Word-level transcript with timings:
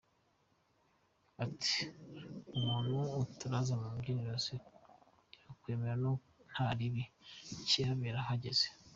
Ati: 1.43 1.75
“umuntu 2.57 2.97
utaraza 3.23 3.73
mu 3.79 3.87
kabyiniro 3.93 4.31
yakwemera 5.45 5.93
ko 6.03 6.11
ntakibi 6.51 7.03
kihabera 7.69 8.19
ahageze. 8.21 8.65